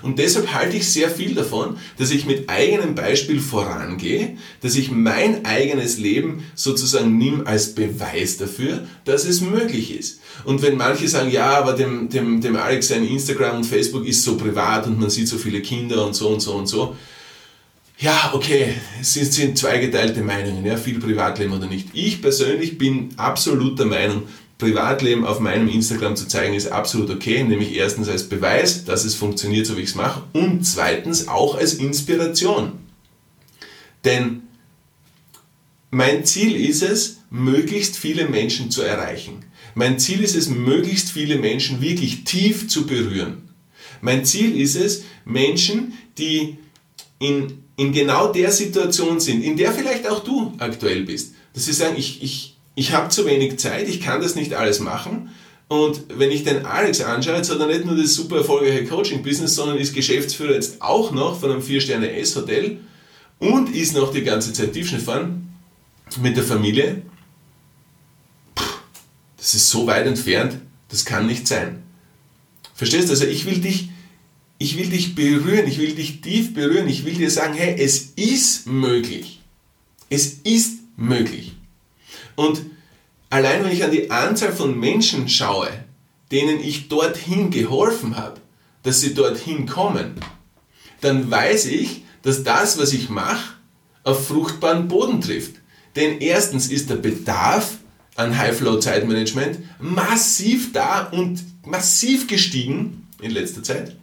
Und 0.00 0.18
deshalb 0.18 0.52
halte 0.52 0.76
ich 0.76 0.88
sehr 0.88 1.10
viel 1.10 1.34
davon, 1.34 1.76
dass 1.98 2.10
ich 2.10 2.24
mit 2.24 2.48
eigenem 2.48 2.94
Beispiel 2.94 3.40
vorangehe, 3.40 4.36
dass 4.60 4.76
ich 4.76 4.90
mein 4.90 5.44
eigenes 5.44 5.98
Leben 5.98 6.44
sozusagen 6.54 7.18
nimm 7.18 7.46
als 7.46 7.74
Beweis 7.74 8.38
dafür, 8.38 8.86
dass 9.04 9.24
es 9.24 9.40
möglich 9.40 9.96
ist. 9.96 10.20
Und 10.44 10.62
wenn 10.62 10.76
manche 10.76 11.08
sagen, 11.08 11.30
ja, 11.30 11.58
aber 11.58 11.74
dem, 11.74 12.08
dem, 12.08 12.40
dem 12.40 12.56
Alex 12.56 12.88
sein 12.88 13.06
Instagram 13.06 13.58
und 13.58 13.64
Facebook 13.64 14.06
ist 14.06 14.22
so 14.22 14.36
privat 14.36 14.86
und 14.86 14.98
man 14.98 15.10
sieht 15.10 15.28
so 15.28 15.38
viele 15.38 15.60
Kinder 15.60 16.06
und 16.06 16.14
so 16.14 16.28
und 16.28 16.40
so 16.40 16.54
und 16.54 16.66
so, 16.66 16.96
ja, 18.02 18.32
okay, 18.34 18.74
es 19.00 19.14
sind 19.14 19.56
zweigeteilte 19.56 20.22
Meinungen, 20.22 20.66
ja, 20.66 20.76
viel 20.76 20.98
Privatleben 20.98 21.52
oder 21.52 21.66
nicht. 21.66 21.90
Ich 21.92 22.20
persönlich 22.20 22.76
bin 22.76 23.10
absolut 23.16 23.78
der 23.78 23.86
Meinung, 23.86 24.24
Privatleben 24.62 25.26
auf 25.26 25.40
meinem 25.40 25.66
Instagram 25.66 26.14
zu 26.14 26.28
zeigen, 26.28 26.54
ist 26.54 26.68
absolut 26.68 27.10
okay, 27.10 27.42
nämlich 27.42 27.74
erstens 27.74 28.08
als 28.08 28.28
Beweis, 28.28 28.84
dass 28.84 29.04
es 29.04 29.16
funktioniert, 29.16 29.66
so 29.66 29.76
wie 29.76 29.80
ich 29.80 29.88
es 29.88 29.94
mache, 29.96 30.22
und 30.32 30.64
zweitens 30.64 31.26
auch 31.26 31.56
als 31.56 31.74
Inspiration. 31.74 32.74
Denn 34.04 34.42
mein 35.90 36.24
Ziel 36.24 36.54
ist 36.54 36.82
es, 36.82 37.18
möglichst 37.28 37.96
viele 37.96 38.28
Menschen 38.28 38.70
zu 38.70 38.82
erreichen. 38.82 39.44
Mein 39.74 39.98
Ziel 39.98 40.22
ist 40.22 40.36
es, 40.36 40.48
möglichst 40.48 41.10
viele 41.10 41.38
Menschen 41.38 41.80
wirklich 41.80 42.22
tief 42.22 42.68
zu 42.68 42.86
berühren. 42.86 43.48
Mein 44.00 44.24
Ziel 44.24 44.56
ist 44.60 44.76
es, 44.76 45.02
Menschen, 45.24 45.94
die 46.18 46.58
in, 47.18 47.64
in 47.76 47.92
genau 47.92 48.32
der 48.32 48.52
Situation 48.52 49.18
sind, 49.18 49.42
in 49.42 49.56
der 49.56 49.72
vielleicht 49.72 50.08
auch 50.08 50.22
du 50.22 50.52
aktuell 50.58 51.02
bist, 51.02 51.34
dass 51.52 51.64
sie 51.64 51.72
sagen, 51.72 51.96
ich, 51.96 52.22
ich, 52.22 52.51
ich 52.74 52.92
habe 52.92 53.08
zu 53.10 53.26
wenig 53.26 53.58
Zeit, 53.58 53.88
ich 53.88 54.00
kann 54.00 54.20
das 54.20 54.34
nicht 54.34 54.54
alles 54.54 54.80
machen. 54.80 55.30
Und 55.68 56.04
wenn 56.18 56.30
ich 56.30 56.44
den 56.44 56.66
Alex 56.66 57.00
anschaue, 57.00 57.36
jetzt 57.36 57.50
hat 57.50 57.58
er 57.58 57.66
nicht 57.66 57.86
nur 57.86 57.96
das 57.96 58.14
super 58.14 58.38
erfolgreiche 58.38 58.84
Coaching-Business, 58.84 59.54
sondern 59.54 59.78
ist 59.78 59.94
Geschäftsführer 59.94 60.54
jetzt 60.54 60.82
auch 60.82 61.12
noch 61.12 61.40
von 61.40 61.50
einem 61.50 61.62
4-Sterne-S-Hotel 61.62 62.78
und 63.38 63.74
ist 63.74 63.94
noch 63.94 64.12
die 64.12 64.22
ganze 64.22 64.52
Zeit 64.52 64.72
Tiefschnee 64.72 64.98
fahren 64.98 65.54
mit 66.20 66.36
der 66.36 66.44
Familie. 66.44 67.02
Puh, 68.54 68.64
das 69.38 69.54
ist 69.54 69.70
so 69.70 69.86
weit 69.86 70.06
entfernt, 70.06 70.58
das 70.88 71.04
kann 71.04 71.26
nicht 71.26 71.48
sein. 71.48 71.82
Verstehst 72.74 73.08
du? 73.08 73.12
Also 73.12 73.24
ich 73.24 73.46
will 73.46 73.58
dich, 73.58 73.88
ich 74.58 74.76
will 74.76 74.90
dich 74.90 75.14
berühren, 75.14 75.66
ich 75.66 75.78
will 75.78 75.94
dich 75.94 76.20
tief 76.20 76.52
berühren, 76.52 76.88
ich 76.88 77.04
will 77.04 77.14
dir 77.14 77.30
sagen, 77.30 77.54
hey, 77.54 77.76
es 77.78 78.12
ist 78.16 78.66
möglich. 78.66 79.40
Es 80.10 80.34
ist 80.44 80.80
möglich. 80.96 81.51
Und 82.36 82.62
allein 83.30 83.64
wenn 83.64 83.72
ich 83.72 83.84
an 83.84 83.90
die 83.90 84.10
Anzahl 84.10 84.52
von 84.52 84.78
Menschen 84.78 85.28
schaue, 85.28 85.68
denen 86.30 86.60
ich 86.60 86.88
dorthin 86.88 87.50
geholfen 87.50 88.16
habe, 88.16 88.40
dass 88.82 89.00
sie 89.00 89.14
dorthin 89.14 89.66
kommen, 89.66 90.14
dann 91.00 91.30
weiß 91.30 91.66
ich, 91.66 92.04
dass 92.22 92.42
das, 92.44 92.78
was 92.78 92.92
ich 92.92 93.08
mache, 93.08 93.54
auf 94.04 94.28
fruchtbaren 94.28 94.88
Boden 94.88 95.20
trifft. 95.20 95.56
Denn 95.96 96.20
erstens 96.20 96.68
ist 96.68 96.90
der 96.90 96.96
Bedarf 96.96 97.78
an 98.14 98.36
High-Flow-Zeitmanagement 98.36 99.58
massiv 99.80 100.72
da 100.72 101.04
und 101.08 101.42
massiv 101.66 102.26
gestiegen 102.26 103.06
in 103.20 103.30
letzter 103.30 103.62
Zeit. 103.62 103.96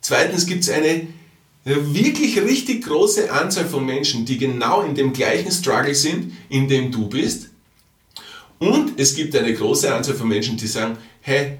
Zweitens 0.00 0.46
gibt 0.46 0.64
es 0.64 0.70
eine 0.70 1.08
wirklich 1.64 2.40
richtig 2.40 2.84
große 2.84 3.30
Anzahl 3.30 3.66
von 3.66 3.84
Menschen, 3.84 4.24
die 4.24 4.38
genau 4.38 4.82
in 4.82 4.94
dem 4.94 5.12
gleichen 5.12 5.50
Struggle 5.50 5.94
sind, 5.94 6.32
in 6.48 6.68
dem 6.68 6.90
du 6.90 7.08
bist. 7.08 7.50
Und 8.58 8.98
es 8.98 9.14
gibt 9.14 9.34
eine 9.36 9.54
große 9.54 9.92
Anzahl 9.92 10.14
von 10.14 10.28
Menschen, 10.28 10.56
die 10.56 10.66
sagen, 10.66 10.98
hey, 11.20 11.58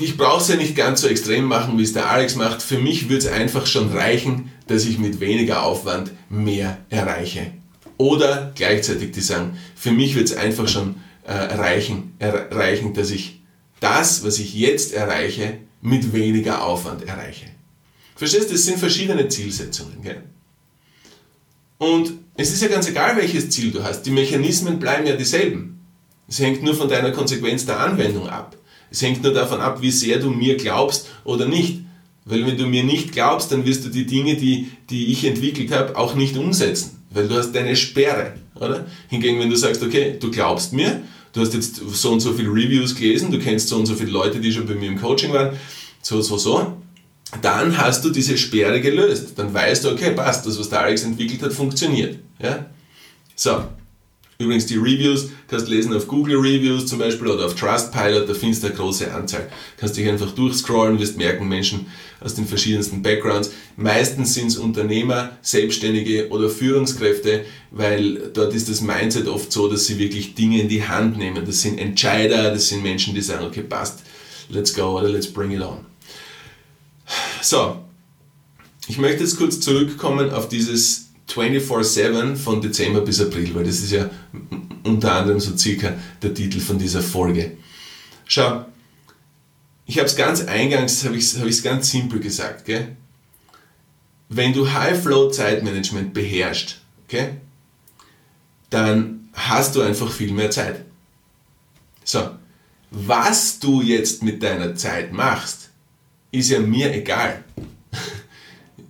ich 0.00 0.16
brauche 0.16 0.40
es 0.40 0.48
ja 0.48 0.56
nicht 0.56 0.74
ganz 0.74 1.02
so 1.02 1.08
extrem 1.08 1.44
machen, 1.44 1.78
wie 1.78 1.82
es 1.82 1.92
der 1.92 2.10
Alex 2.10 2.36
macht. 2.36 2.62
Für 2.62 2.78
mich 2.78 3.08
wird 3.08 3.22
es 3.22 3.28
einfach 3.28 3.66
schon 3.66 3.90
reichen, 3.90 4.50
dass 4.66 4.86
ich 4.86 4.98
mit 4.98 5.20
weniger 5.20 5.62
Aufwand 5.62 6.12
mehr 6.30 6.78
erreiche. 6.88 7.52
Oder 7.98 8.52
gleichzeitig 8.54 9.12
die 9.12 9.20
sagen, 9.20 9.58
für 9.74 9.90
mich 9.90 10.14
wird 10.14 10.30
es 10.30 10.36
einfach 10.36 10.68
schon 10.68 10.96
äh, 11.24 11.32
reichen, 11.32 12.14
erreichen, 12.18 12.94
dass 12.94 13.10
ich 13.10 13.40
das, 13.80 14.24
was 14.24 14.38
ich 14.38 14.54
jetzt 14.54 14.94
erreiche, 14.94 15.58
mit 15.82 16.12
weniger 16.12 16.64
Aufwand 16.64 17.06
erreiche. 17.06 17.46
Verstehst 18.18 18.48
du, 18.48 18.54
das 18.54 18.64
sind 18.64 18.80
verschiedene 18.80 19.28
Zielsetzungen. 19.28 20.02
Gell? 20.02 20.24
Und 21.78 22.14
es 22.34 22.52
ist 22.52 22.60
ja 22.60 22.66
ganz 22.66 22.88
egal, 22.88 23.16
welches 23.16 23.48
Ziel 23.48 23.70
du 23.70 23.84
hast. 23.84 24.02
Die 24.02 24.10
Mechanismen 24.10 24.80
bleiben 24.80 25.06
ja 25.06 25.14
dieselben. 25.14 25.78
Es 26.26 26.40
hängt 26.40 26.64
nur 26.64 26.74
von 26.74 26.88
deiner 26.88 27.12
Konsequenz 27.12 27.64
der 27.64 27.78
Anwendung 27.78 28.28
ab. 28.28 28.56
Es 28.90 29.02
hängt 29.02 29.22
nur 29.22 29.32
davon 29.32 29.60
ab, 29.60 29.82
wie 29.82 29.92
sehr 29.92 30.18
du 30.18 30.30
mir 30.30 30.56
glaubst 30.56 31.06
oder 31.22 31.46
nicht. 31.46 31.82
Weil 32.24 32.44
wenn 32.44 32.58
du 32.58 32.66
mir 32.66 32.82
nicht 32.82 33.12
glaubst, 33.12 33.52
dann 33.52 33.64
wirst 33.64 33.84
du 33.84 33.88
die 33.88 34.04
Dinge, 34.04 34.34
die, 34.34 34.72
die 34.90 35.12
ich 35.12 35.24
entwickelt 35.24 35.70
habe, 35.70 35.96
auch 35.96 36.16
nicht 36.16 36.36
umsetzen. 36.36 37.00
Weil 37.10 37.28
du 37.28 37.36
hast 37.36 37.52
deine 37.52 37.76
Sperre, 37.76 38.34
oder? 38.56 38.86
Hingegen, 39.06 39.38
wenn 39.38 39.48
du 39.48 39.56
sagst, 39.56 39.80
okay, 39.80 40.16
du 40.18 40.32
glaubst 40.32 40.72
mir, 40.72 41.02
du 41.32 41.40
hast 41.40 41.54
jetzt 41.54 41.76
so 41.76 42.10
und 42.10 42.18
so 42.18 42.32
viele 42.32 42.48
Reviews 42.48 42.96
gelesen, 42.96 43.30
du 43.30 43.38
kennst 43.38 43.68
so 43.68 43.76
und 43.76 43.86
so 43.86 43.94
viele 43.94 44.10
Leute, 44.10 44.40
die 44.40 44.50
schon 44.50 44.66
bei 44.66 44.74
mir 44.74 44.88
im 44.88 45.00
Coaching 45.00 45.32
waren, 45.32 45.56
so, 46.02 46.20
so, 46.20 46.36
so, 46.36 46.78
dann 47.42 47.76
hast 47.76 48.04
du 48.04 48.10
diese 48.10 48.38
Sperre 48.38 48.80
gelöst. 48.80 49.32
Dann 49.36 49.52
weißt 49.52 49.84
du, 49.84 49.90
okay, 49.90 50.12
passt, 50.12 50.46
das, 50.46 50.58
was 50.58 50.68
der 50.68 50.80
Alex 50.80 51.04
entwickelt 51.04 51.42
hat, 51.42 51.52
funktioniert. 51.52 52.18
Ja? 52.42 52.66
So, 53.36 53.64
übrigens 54.38 54.66
die 54.66 54.76
Reviews 54.76 55.28
kannst 55.46 55.68
du 55.68 55.72
lesen 55.72 55.94
auf 55.94 56.06
Google 56.08 56.36
Reviews 56.36 56.86
zum 56.86 56.98
Beispiel 56.98 57.28
oder 57.28 57.46
auf 57.46 57.54
Trustpilot, 57.54 58.28
da 58.28 58.34
findest 58.34 58.62
du 58.62 58.68
eine 58.68 58.76
große 58.76 59.12
Anzahl. 59.12 59.48
Kannst 59.76 59.96
dich 59.96 60.08
einfach 60.08 60.30
durchscrollen, 60.32 60.98
wirst 60.98 61.18
merken, 61.18 61.48
Menschen 61.48 61.86
aus 62.20 62.34
den 62.34 62.46
verschiedensten 62.46 63.02
Backgrounds. 63.02 63.50
Meistens 63.76 64.34
sind 64.34 64.48
es 64.48 64.56
Unternehmer, 64.56 65.32
Selbstständige 65.42 66.30
oder 66.30 66.48
Führungskräfte, 66.48 67.44
weil 67.70 68.30
dort 68.32 68.54
ist 68.54 68.70
das 68.70 68.80
Mindset 68.80 69.28
oft 69.28 69.52
so, 69.52 69.68
dass 69.68 69.86
sie 69.86 69.98
wirklich 69.98 70.34
Dinge 70.34 70.62
in 70.62 70.68
die 70.68 70.86
Hand 70.86 71.18
nehmen. 71.18 71.44
Das 71.44 71.60
sind 71.60 71.78
Entscheider, 71.78 72.50
das 72.50 72.68
sind 72.68 72.82
Menschen, 72.82 73.14
die 73.14 73.20
sagen, 73.20 73.44
okay, 73.44 73.62
passt, 73.62 74.00
let's 74.48 74.74
go 74.74 74.98
oder 74.98 75.10
let's 75.10 75.30
bring 75.30 75.52
it 75.52 75.60
on. 75.60 75.84
So, 77.40 77.84
ich 78.86 78.98
möchte 78.98 79.22
jetzt 79.22 79.36
kurz 79.36 79.60
zurückkommen 79.60 80.30
auf 80.30 80.48
dieses 80.48 81.10
24-7 81.30 82.36
von 82.36 82.60
Dezember 82.60 83.00
bis 83.02 83.20
April, 83.20 83.54
weil 83.54 83.64
das 83.64 83.80
ist 83.80 83.92
ja 83.92 84.10
unter 84.82 85.12
anderem 85.12 85.40
so 85.40 85.56
circa 85.56 85.94
der 86.22 86.34
Titel 86.34 86.60
von 86.60 86.78
dieser 86.78 87.02
Folge. 87.02 87.56
Schau, 88.26 88.66
ich 89.86 89.98
habe 89.98 90.06
es 90.06 90.16
ganz 90.16 90.44
eingangs, 90.44 91.04
habe 91.04 91.16
ich 91.16 91.24
es 91.24 91.38
hab 91.38 91.64
ganz 91.64 91.90
simpel 91.90 92.20
gesagt. 92.20 92.64
Gell? 92.64 92.96
Wenn 94.28 94.52
du 94.52 94.70
High-Flow-Zeitmanagement 94.70 96.12
beherrschst, 96.12 96.80
okay, 97.06 97.36
dann 98.70 99.30
hast 99.32 99.74
du 99.74 99.80
einfach 99.80 100.10
viel 100.10 100.32
mehr 100.32 100.50
Zeit. 100.50 100.84
So, 102.04 102.30
was 102.90 103.58
du 103.58 103.80
jetzt 103.80 104.22
mit 104.22 104.42
deiner 104.42 104.74
Zeit 104.74 105.12
machst, 105.12 105.67
ist 106.30 106.50
ja 106.50 106.60
mir 106.60 106.94
egal. 106.94 107.44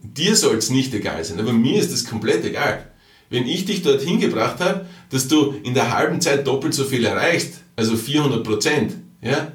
Dir 0.02 0.35
soll 0.35 0.57
es 0.57 0.71
nicht 0.71 0.92
egal 0.95 1.23
sein, 1.25 1.38
aber 1.38 1.52
mir 1.52 1.80
ist 1.80 1.92
es 1.92 2.04
komplett 2.04 2.45
egal. 2.45 2.87
Wenn 3.30 3.47
ich 3.47 3.66
dich 3.66 3.83
dorthin 3.83 4.21
gebracht 4.21 4.61
habe, 4.61 4.87
dass 5.11 5.28
du 5.28 5.54
in 5.62 5.75
der 5.75 5.97
halben 5.97 6.21
Zeit 6.21 6.47
doppelt 6.47 6.75
so 6.75 6.85
viel 6.85 7.04
erreichst, 7.04 7.61
also 7.76 7.97
400 7.97 8.42
Prozent, 8.42 8.95
ja, 9.23 9.52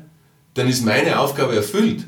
dann 0.54 0.70
ist 0.70 0.86
meine 0.86 1.20
Aufgabe 1.20 1.56
erfüllt. 1.56 2.06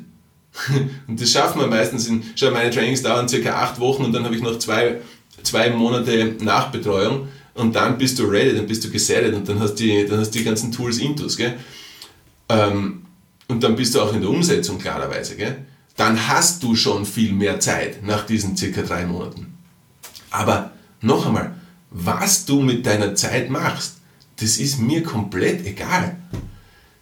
Und 1.07 1.19
das 1.19 1.31
schaffen 1.31 1.59
wir 1.59 1.67
meistens 1.67 2.07
in, 2.07 2.23
schau, 2.35 2.51
meine 2.51 2.69
Trainings 2.69 3.01
dauern 3.01 3.27
circa 3.27 3.55
acht 3.55 3.79
Wochen 3.79 4.05
und 4.05 4.13
dann 4.13 4.23
habe 4.23 4.35
ich 4.35 4.41
noch 4.41 4.57
zwei, 4.57 5.01
zwei 5.43 5.69
Monate 5.69 6.35
Nachbetreuung 6.39 7.27
und 7.55 7.75
dann 7.75 7.97
bist 7.97 8.19
du 8.19 8.23
ready, 8.23 8.55
dann 8.55 8.65
bist 8.65 8.83
du 8.85 8.89
gesettet 8.89 9.33
und 9.33 9.49
dann 9.49 9.59
hast 9.59 9.75
du 9.75 9.83
die, 9.83 10.43
ganzen 10.43 10.71
Tools 10.71 10.99
intus, 10.99 11.35
gell. 11.35 11.55
Ähm, 12.47 13.04
und 13.47 13.63
dann 13.63 13.75
bist 13.75 13.95
du 13.95 14.01
auch 14.01 14.13
in 14.13 14.21
der 14.21 14.29
Umsetzung 14.29 14.79
klarerweise, 14.79 15.35
gell? 15.35 15.65
dann 15.95 16.27
hast 16.27 16.61
du 16.63 16.75
schon 16.75 17.05
viel 17.05 17.31
mehr 17.31 17.59
Zeit 17.59 18.03
nach 18.03 18.25
diesen 18.25 18.57
circa 18.57 18.81
drei 18.81 19.05
Monaten. 19.05 19.57
Aber 20.29 20.71
noch 21.01 21.25
einmal, 21.25 21.55
was 21.89 22.45
du 22.45 22.61
mit 22.61 22.85
deiner 22.85 23.15
Zeit 23.15 23.49
machst, 23.49 23.97
das 24.37 24.57
ist 24.57 24.79
mir 24.79 25.03
komplett 25.03 25.65
egal. 25.65 26.17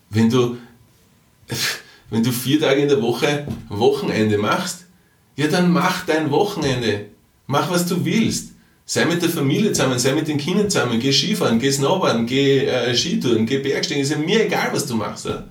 Wenn 0.09 0.29
du, 0.29 0.57
wenn 2.11 2.23
du 2.23 2.31
vier 2.31 2.59
Tage 2.59 2.81
in 2.81 2.89
der 2.89 3.01
Woche 3.01 3.47
Wochenende 3.69 4.37
machst, 4.37 4.85
ja 5.35 5.47
dann 5.47 5.71
mach 5.71 6.05
dein 6.05 6.29
Wochenende. 6.29 7.07
Mach 7.47 7.71
was 7.71 7.87
du 7.87 8.05
willst. 8.05 8.51
Sei 8.85 9.05
mit 9.05 9.21
der 9.21 9.29
Familie 9.29 9.71
zusammen, 9.71 9.97
sei 9.97 10.13
mit 10.13 10.27
den 10.27 10.37
Kindern 10.37 10.69
zusammen, 10.69 10.99
geh 10.99 11.11
Skifahren, 11.11 11.57
geh 11.57 11.71
Snowboarden, 11.71 12.27
geh 12.27 12.65
äh, 12.65 12.93
Skitouren, 12.93 13.45
geh 13.45 13.59
Bergsteigen, 13.59 14.03
ist 14.03 14.11
ja 14.11 14.17
mir 14.17 14.45
egal, 14.45 14.69
was 14.73 14.85
du 14.85 14.95
machst. 14.95 15.25
Ja? 15.25 15.45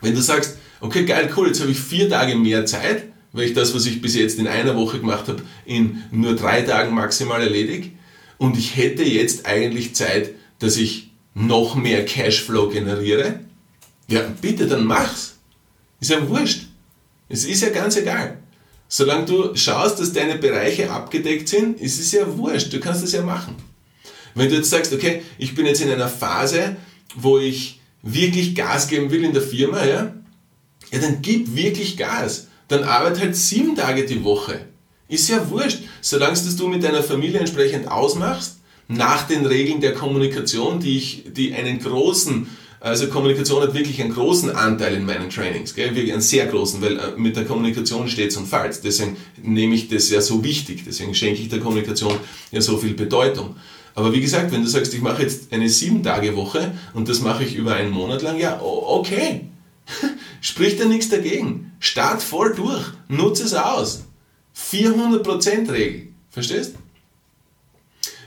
Wenn 0.00 0.14
du 0.14 0.20
sagst, 0.20 0.58
okay, 0.80 1.04
geil, 1.04 1.30
cool, 1.36 1.48
jetzt 1.48 1.60
habe 1.60 1.70
ich 1.70 1.80
vier 1.80 2.08
Tage 2.08 2.34
mehr 2.34 2.66
Zeit, 2.66 3.04
weil 3.32 3.44
ich 3.44 3.54
das, 3.54 3.74
was 3.74 3.86
ich 3.86 4.00
bis 4.00 4.14
jetzt 4.14 4.38
in 4.38 4.46
einer 4.46 4.76
Woche 4.76 4.98
gemacht 4.98 5.28
habe, 5.28 5.42
in 5.64 6.02
nur 6.10 6.34
drei 6.34 6.62
Tagen 6.62 6.94
maximal 6.94 7.40
erledige. 7.40 7.90
Und 8.38 8.56
ich 8.56 8.76
hätte 8.76 9.04
jetzt 9.04 9.46
eigentlich 9.46 9.94
Zeit, 9.94 10.30
dass 10.58 10.76
ich 10.76 11.10
noch 11.34 11.74
mehr 11.74 12.04
Cashflow 12.04 12.68
generiere. 12.68 13.40
Ja, 14.08 14.22
bitte, 14.40 14.66
dann 14.66 14.84
mach's. 14.84 15.36
Ist 16.00 16.10
ja 16.10 16.28
wurscht. 16.28 16.66
Es 17.28 17.44
ist 17.44 17.62
ja 17.62 17.68
ganz 17.68 17.96
egal. 17.96 18.38
Solange 18.88 19.26
du 19.26 19.54
schaust, 19.54 20.00
dass 20.00 20.12
deine 20.12 20.36
Bereiche 20.36 20.90
abgedeckt 20.90 21.48
sind, 21.48 21.80
ist 21.80 22.00
es 22.00 22.10
ja 22.10 22.36
wurscht. 22.36 22.72
Du 22.72 22.80
kannst 22.80 23.04
es 23.04 23.12
ja 23.12 23.22
machen. 23.22 23.54
Wenn 24.34 24.48
du 24.48 24.56
jetzt 24.56 24.70
sagst, 24.70 24.92
okay, 24.92 25.22
ich 25.38 25.54
bin 25.54 25.66
jetzt 25.66 25.80
in 25.80 25.90
einer 25.90 26.08
Phase, 26.08 26.76
wo 27.14 27.38
ich 27.38 27.79
wirklich 28.02 28.54
Gas 28.54 28.88
geben 28.88 29.10
will 29.10 29.24
in 29.24 29.32
der 29.32 29.42
Firma, 29.42 29.84
ja, 29.84 30.14
ja 30.90 30.98
dann 30.98 31.22
gib 31.22 31.54
wirklich 31.54 31.96
Gas. 31.96 32.48
Dann 32.68 32.84
arbeite 32.84 33.20
halt 33.20 33.36
sieben 33.36 33.74
Tage 33.74 34.06
die 34.06 34.22
Woche. 34.22 34.66
Ist 35.08 35.28
ja 35.28 35.50
wurscht. 35.50 35.80
Solange 36.00 36.34
es 36.34 36.56
du 36.56 36.68
mit 36.68 36.84
deiner 36.84 37.02
Familie 37.02 37.40
entsprechend 37.40 37.88
ausmachst, 37.88 38.58
nach 38.86 39.26
den 39.26 39.44
Regeln 39.46 39.80
der 39.80 39.94
Kommunikation, 39.94 40.80
die, 40.80 40.96
ich, 40.96 41.24
die 41.32 41.54
einen 41.54 41.80
großen 41.80 42.46
also 42.80 43.08
Kommunikation 43.08 43.62
hat 43.62 43.74
wirklich 43.74 44.00
einen 44.00 44.14
großen 44.14 44.50
Anteil 44.50 44.94
in 44.94 45.04
meinen 45.04 45.28
Trainings, 45.28 45.74
gell? 45.74 45.94
wirklich 45.94 46.14
einen 46.14 46.22
sehr 46.22 46.46
großen, 46.46 46.80
weil 46.80 46.96
äh, 46.96 47.02
mit 47.16 47.36
der 47.36 47.44
Kommunikation 47.44 48.08
steht 48.08 48.34
und 48.38 48.46
fällt. 48.46 48.82
Deswegen 48.82 49.18
nehme 49.42 49.74
ich 49.74 49.88
das 49.88 50.08
ja 50.08 50.22
so 50.22 50.42
wichtig, 50.42 50.84
deswegen 50.86 51.14
schenke 51.14 51.42
ich 51.42 51.50
der 51.50 51.60
Kommunikation 51.60 52.14
ja 52.50 52.62
so 52.62 52.78
viel 52.78 52.94
Bedeutung. 52.94 53.56
Aber 53.94 54.12
wie 54.12 54.20
gesagt, 54.20 54.52
wenn 54.52 54.62
du 54.62 54.68
sagst, 54.68 54.94
ich 54.94 55.00
mache 55.00 55.22
jetzt 55.22 55.52
eine 55.52 55.68
sieben 55.68 56.02
Tage 56.02 56.36
Woche 56.36 56.72
und 56.94 57.08
das 57.08 57.20
mache 57.20 57.44
ich 57.44 57.56
über 57.56 57.74
einen 57.74 57.90
Monat 57.90 58.22
lang, 58.22 58.38
ja, 58.38 58.60
okay. 58.60 59.46
Spricht 60.40 60.80
da 60.80 60.84
nichts 60.84 61.08
dagegen. 61.08 61.72
Start 61.80 62.22
voll 62.22 62.54
durch. 62.54 62.84
Nutze 63.08 63.44
es 63.44 63.54
aus. 63.54 64.04
400% 64.56 65.72
Regel. 65.72 66.08
Verstehst? 66.30 66.74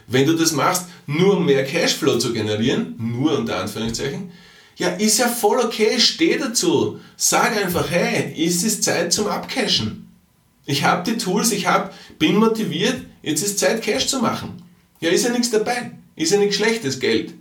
Wenn 0.08 0.28
du 0.28 0.34
das 0.34 0.52
machst, 0.52 0.88
nur 1.08 1.38
um 1.38 1.46
mehr 1.46 1.64
Cashflow 1.64 2.18
zu 2.18 2.34
generieren, 2.34 2.96
nur 2.98 3.38
unter 3.38 3.60
Anführungszeichen, 3.60 4.32
ja, 4.76 4.90
ist 4.90 5.20
ja 5.20 5.28
voll 5.28 5.60
okay, 5.60 6.00
steh 6.00 6.38
dazu. 6.38 7.00
Sag 7.16 7.56
einfach, 7.56 7.90
hey, 7.90 8.34
ist 8.36 8.64
es 8.64 8.82
Zeit 8.82 9.14
zum 9.14 9.28
Abcashen. 9.28 10.08
Ich 10.66 10.84
habe 10.84 11.10
die 11.10 11.18
Tools, 11.18 11.52
ich 11.52 11.68
hab, 11.68 11.94
bin 12.18 12.38
motiviert, 12.38 13.02
jetzt 13.22 13.44
ist 13.44 13.60
Zeit, 13.60 13.82
Cash 13.82 14.08
zu 14.08 14.20
machen. 14.20 14.63
Ja, 15.04 15.10
ist 15.10 15.26
ja 15.26 15.32
nichts 15.32 15.50
dabei. 15.50 15.92
Ist 16.16 16.32
ja 16.32 16.38
nichts 16.38 16.56
schlechtes 16.56 17.02
Geld. 17.02 17.34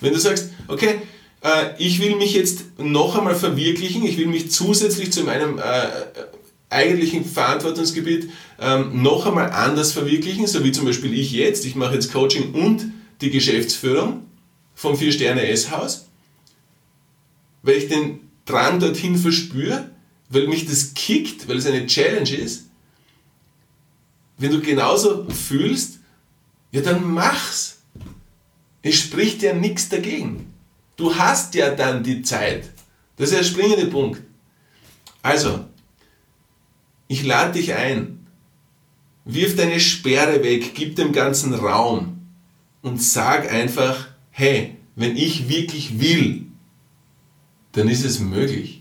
Wenn 0.00 0.12
du 0.12 0.18
sagst, 0.18 0.50
okay, 0.66 1.00
äh, 1.40 1.70
ich 1.78 2.00
will 2.00 2.16
mich 2.16 2.34
jetzt 2.34 2.64
noch 2.78 3.16
einmal 3.16 3.36
verwirklichen, 3.36 4.04
ich 4.04 4.18
will 4.18 4.26
mich 4.26 4.50
zusätzlich 4.50 5.12
zu 5.12 5.22
meinem 5.22 5.58
äh, 5.58 5.86
eigentlichen 6.68 7.24
Verantwortungsgebiet 7.24 8.30
ähm, 8.58 9.02
noch 9.02 9.24
einmal 9.24 9.50
anders 9.52 9.92
verwirklichen, 9.92 10.48
so 10.48 10.64
wie 10.64 10.72
zum 10.72 10.84
Beispiel 10.84 11.14
ich 11.14 11.30
jetzt. 11.30 11.64
Ich 11.64 11.76
mache 11.76 11.94
jetzt 11.94 12.12
Coaching 12.12 12.54
und 12.54 12.86
die 13.20 13.30
Geschäftsführung 13.30 14.26
vom 14.74 14.96
Vier-Sterne-S-Haus, 14.96 16.08
weil 17.62 17.76
ich 17.76 17.86
den 17.86 18.18
Drang 18.46 18.80
dorthin 18.80 19.16
verspüre, 19.16 19.92
weil 20.28 20.48
mich 20.48 20.66
das 20.66 20.94
kickt, 20.94 21.46
weil 21.46 21.58
es 21.58 21.66
eine 21.66 21.86
Challenge 21.86 22.34
ist. 22.34 22.64
Wenn 24.38 24.50
du 24.50 24.60
genauso 24.60 25.28
fühlst, 25.30 25.99
ja 26.72 26.80
dann 26.80 27.12
mach's. 27.12 27.82
Es 28.82 28.96
spricht 28.96 29.42
ja 29.42 29.52
nichts 29.54 29.88
dagegen. 29.88 30.52
Du 30.96 31.14
hast 31.16 31.54
ja 31.54 31.70
dann 31.74 32.02
die 32.02 32.22
Zeit. 32.22 32.70
Das 33.16 33.30
ist 33.30 33.38
der 33.38 33.44
springende 33.44 33.86
Punkt. 33.86 34.22
Also, 35.22 35.66
ich 37.08 37.24
lade 37.24 37.58
dich 37.58 37.74
ein. 37.74 38.26
Wirf 39.24 39.56
deine 39.56 39.80
Sperre 39.80 40.42
weg, 40.42 40.74
gib 40.74 40.96
dem 40.96 41.12
ganzen 41.12 41.54
Raum 41.54 42.20
und 42.82 43.02
sag 43.02 43.52
einfach, 43.52 44.08
hey, 44.30 44.76
wenn 44.96 45.16
ich 45.16 45.48
wirklich 45.48 46.00
will, 46.00 46.46
dann 47.72 47.88
ist 47.88 48.04
es 48.04 48.18
möglich. 48.18 48.79